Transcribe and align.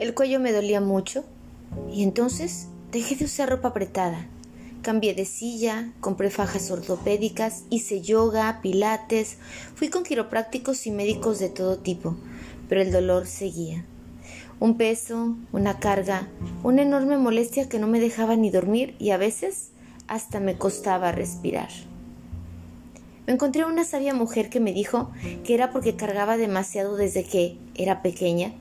El 0.00 0.14
cuello 0.14 0.40
me 0.40 0.50
dolía 0.50 0.80
mucho 0.80 1.24
y 1.92 2.02
entonces 2.04 2.68
dejé 2.90 3.16
de 3.16 3.26
usar 3.26 3.50
ropa 3.50 3.68
apretada. 3.68 4.26
Cambié 4.80 5.12
de 5.12 5.26
silla, 5.26 5.92
compré 6.00 6.30
fajas 6.30 6.70
ortopédicas, 6.70 7.64
hice 7.68 8.00
yoga, 8.00 8.60
pilates, 8.62 9.36
fui 9.74 9.90
con 9.90 10.02
quiroprácticos 10.02 10.86
y 10.86 10.90
médicos 10.90 11.38
de 11.38 11.50
todo 11.50 11.76
tipo, 11.76 12.16
pero 12.66 12.80
el 12.80 12.92
dolor 12.92 13.26
seguía. 13.26 13.84
Un 14.58 14.78
peso, 14.78 15.36
una 15.52 15.78
carga, 15.80 16.28
una 16.62 16.80
enorme 16.80 17.18
molestia 17.18 17.68
que 17.68 17.78
no 17.78 17.86
me 17.86 18.00
dejaba 18.00 18.36
ni 18.36 18.48
dormir 18.48 18.96
y 18.98 19.10
a 19.10 19.18
veces 19.18 19.68
hasta 20.08 20.40
me 20.40 20.56
costaba 20.56 21.12
respirar. 21.12 21.68
Me 23.26 23.34
encontré 23.34 23.66
una 23.66 23.84
sabia 23.84 24.14
mujer 24.14 24.48
que 24.48 24.60
me 24.60 24.72
dijo 24.72 25.10
que 25.44 25.52
era 25.52 25.70
porque 25.70 25.94
cargaba 25.94 26.38
demasiado 26.38 26.96
desde 26.96 27.22
que 27.22 27.58
era 27.74 28.00
pequeña. 28.00 28.54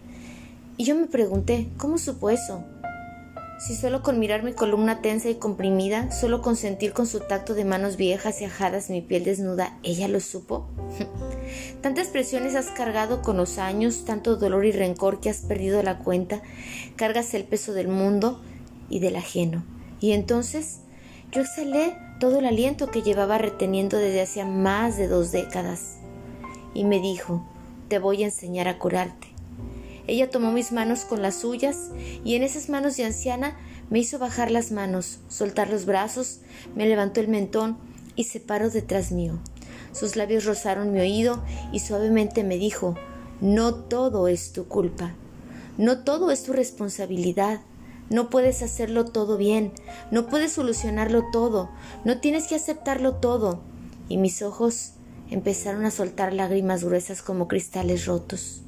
Y 0.80 0.86
yo 0.86 0.96
me 0.96 1.08
pregunté, 1.08 1.68
¿cómo 1.76 1.98
supo 1.98 2.30
eso? 2.30 2.64
Si 3.60 3.76
solo 3.76 4.02
con 4.02 4.18
mirar 4.18 4.44
mi 4.44 4.54
columna 4.54 5.02
tensa 5.02 5.30
y 5.30 5.36
comprimida, 5.36 6.10
solo 6.10 6.42
con 6.42 6.56
sentir 6.56 6.94
con 6.94 7.06
su 7.06 7.20
tacto 7.20 7.54
de 7.54 7.66
manos 7.66 7.98
viejas 7.98 8.40
y 8.40 8.46
ajadas 8.46 8.90
mi 8.90 9.02
piel 9.02 9.26
desnuda, 9.26 9.78
ella 9.84 10.08
lo 10.08 10.22
supo. 10.22 10.70
Tantas 11.82 12.08
presiones 12.08 12.56
has 12.56 12.68
cargado 12.68 13.22
con 13.22 13.36
los 13.36 13.58
años, 13.58 14.06
tanto 14.06 14.38
dolor 14.38 14.66
y 14.66 14.72
rencor 14.72 15.20
que 15.20 15.30
has 15.30 15.42
perdido 15.42 15.84
la 15.84 15.98
cuenta, 15.98 16.42
cargas 16.96 17.34
el 17.34 17.44
peso 17.44 17.74
del 17.74 17.90
mundo 17.90 18.40
y 18.90 19.00
del 19.00 19.18
ajeno. 19.18 19.66
Y 20.00 20.14
entonces 20.14 20.80
yo 21.34 21.42
exhalé 21.42 21.98
todo 22.22 22.40
el 22.40 22.46
aliento 22.46 22.90
que 22.90 23.02
llevaba 23.02 23.38
reteniendo 23.38 23.98
desde 23.98 24.22
hacía 24.22 24.46
más 24.46 24.96
de 24.96 25.10
dos 25.10 25.34
décadas. 25.34 25.98
Y 26.74 26.86
me 26.86 27.02
dijo, 27.02 27.46
te 27.90 28.00
voy 28.00 28.24
a 28.24 28.28
enseñar 28.28 28.70
a 28.70 28.80
curarte. 28.80 29.29
Ella 30.10 30.32
tomó 30.32 30.52
mis 30.52 30.72
manos 30.72 31.06
con 31.06 31.22
las 31.22 31.36
suyas 31.36 31.92
y 32.26 32.34
en 32.34 32.42
esas 32.42 32.68
manos 32.68 32.98
de 32.98 33.06
anciana 33.06 33.56
me 33.92 34.00
hizo 34.00 34.18
bajar 34.18 34.50
las 34.50 34.72
manos, 34.72 35.20
soltar 35.30 35.70
los 35.70 35.86
brazos, 35.86 36.40
me 36.76 36.88
levantó 36.88 37.20
el 37.20 37.28
mentón 37.28 37.78
y 38.16 38.24
se 38.24 38.40
paró 38.40 38.72
detrás 38.72 39.12
mío. 39.12 39.38
Sus 39.92 40.16
labios 40.16 40.46
rozaron 40.46 40.92
mi 40.92 41.00
oído 41.00 41.44
y 41.72 41.82
suavemente 41.82 42.44
me 42.44 42.58
dijo, 42.58 42.96
no 43.40 43.76
todo 43.76 44.28
es 44.28 44.52
tu 44.52 44.68
culpa, 44.68 45.14
no 45.78 46.04
todo 46.04 46.32
es 46.32 46.42
tu 46.42 46.54
responsabilidad, 46.54 47.62
no 48.10 48.32
puedes 48.32 48.64
hacerlo 48.64 49.06
todo 49.06 49.38
bien, 49.38 49.74
no 50.10 50.26
puedes 50.26 50.54
solucionarlo 50.54 51.26
todo, 51.32 51.70
no 52.04 52.20
tienes 52.20 52.48
que 52.48 52.56
aceptarlo 52.56 53.18
todo. 53.18 53.62
Y 54.08 54.18
mis 54.18 54.42
ojos 54.42 54.94
empezaron 55.30 55.86
a 55.86 55.92
soltar 55.92 56.34
lágrimas 56.34 56.84
gruesas 56.84 57.22
como 57.22 57.48
cristales 57.48 58.08
rotos. 58.08 58.64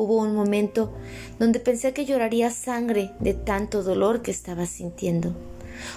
Hubo 0.00 0.16
un 0.16 0.34
momento 0.34 0.90
donde 1.38 1.60
pensé 1.60 1.92
que 1.92 2.06
lloraría 2.06 2.50
sangre 2.50 3.10
de 3.20 3.34
tanto 3.34 3.82
dolor 3.82 4.22
que 4.22 4.30
estaba 4.30 4.64
sintiendo. 4.64 5.34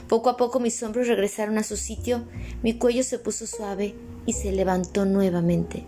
Poco 0.10 0.30
a 0.30 0.36
poco 0.36 0.60
mis 0.60 0.84
hombros 0.84 1.08
regresaron 1.08 1.58
a 1.58 1.64
su 1.64 1.78
sitio, 1.78 2.26
mi 2.64 2.74
cuello 2.74 3.04
se 3.04 3.18
puso 3.18 3.48
suave 3.48 3.96
y 4.26 4.34
se 4.34 4.52
levantó 4.52 5.06
nuevamente. 5.06 5.86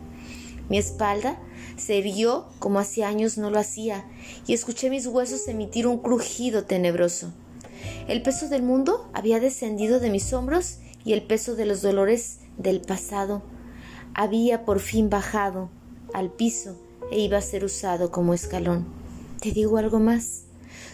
Mi 0.70 0.78
espalda 0.78 1.38
se 1.76 1.98
erguió 1.98 2.46
como 2.60 2.80
hacía 2.80 3.10
años 3.10 3.38
no 3.38 3.50
lo 3.50 3.60
hacía 3.60 4.06
y 4.48 4.54
escuché 4.54 4.90
mis 4.90 5.08
huesos 5.08 5.50
emitir 5.50 5.86
un 5.86 5.98
crujido 5.98 6.64
tenebroso. 6.64 7.34
El 8.08 8.22
peso 8.22 8.48
del 8.48 8.64
mundo 8.64 9.10
había 9.12 9.42
descendido 9.42 10.00
de 10.00 10.10
mis 10.10 10.32
hombros 10.32 10.78
y 11.04 11.12
el 11.12 11.22
peso 11.22 11.58
de 11.58 11.66
los 11.66 11.82
dolores 11.82 12.40
del 12.58 12.80
pasado 12.80 13.42
había 14.14 14.64
por 14.64 14.80
fin 14.80 15.10
bajado 15.10 15.70
al 16.14 16.32
piso 16.32 16.78
e 17.12 17.20
iba 17.20 17.38
a 17.38 17.42
ser 17.42 17.64
usado 17.64 18.12
como 18.12 18.34
escalón. 18.34 18.86
Te 19.42 19.52
digo 19.52 19.78
algo 19.78 20.00
más. 20.00 20.44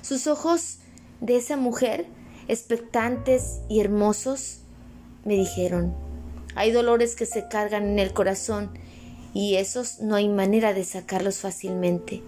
Sus 0.01 0.27
ojos 0.27 0.79
de 1.19 1.37
esa 1.37 1.57
mujer, 1.57 2.05
expectantes 2.47 3.59
y 3.69 3.79
hermosos, 3.79 4.59
me 5.25 5.35
dijeron, 5.35 5.93
hay 6.55 6.71
dolores 6.71 7.15
que 7.15 7.25
se 7.25 7.47
cargan 7.47 7.87
en 7.87 7.99
el 7.99 8.13
corazón 8.13 8.71
y 9.33 9.55
esos 9.55 9.99
no 9.99 10.15
hay 10.15 10.27
manera 10.27 10.73
de 10.73 10.83
sacarlos 10.83 11.39
fácilmente. 11.39 12.21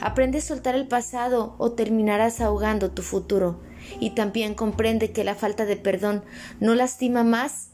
Aprende 0.00 0.38
a 0.38 0.42
soltar 0.42 0.74
el 0.74 0.86
pasado 0.86 1.54
o 1.58 1.72
terminarás 1.72 2.40
ahogando 2.40 2.90
tu 2.90 3.02
futuro. 3.02 3.60
Y 4.00 4.10
también 4.10 4.54
comprende 4.54 5.12
que 5.12 5.24
la 5.24 5.34
falta 5.34 5.66
de 5.66 5.76
perdón 5.76 6.24
no 6.60 6.74
lastima 6.74 7.22
más 7.22 7.68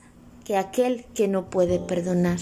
que 0.45 0.57
aquel 0.57 1.05
que 1.15 1.29
no 1.29 1.51
puede 1.51 1.79
perdonar. 1.79 2.39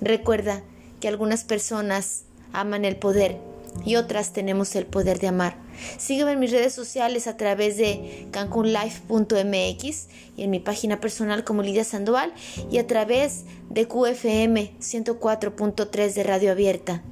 Recuerda 0.00 0.62
que 1.06 1.10
algunas 1.10 1.44
personas 1.44 2.24
aman 2.52 2.84
el 2.84 2.96
poder 2.96 3.38
y 3.84 3.94
otras 3.94 4.32
tenemos 4.32 4.74
el 4.74 4.86
poder 4.86 5.20
de 5.20 5.28
amar. 5.28 5.56
Sígueme 5.98 6.32
en 6.32 6.40
mis 6.40 6.50
redes 6.50 6.72
sociales 6.72 7.28
a 7.28 7.36
través 7.36 7.76
de 7.76 8.26
cancunlife.mx 8.32 10.08
y 10.36 10.42
en 10.42 10.50
mi 10.50 10.58
página 10.58 11.00
personal 11.00 11.44
como 11.44 11.62
Lidia 11.62 11.84
Sandoval 11.84 12.32
y 12.72 12.78
a 12.78 12.88
través 12.88 13.44
de 13.70 13.86
QFM 13.86 14.72
104.3 14.80 16.12
de 16.12 16.22
Radio 16.24 16.50
Abierta. 16.50 17.04